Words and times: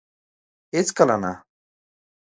هيڅ 0.73 0.87
کله 0.97 1.15
نه 1.23 1.31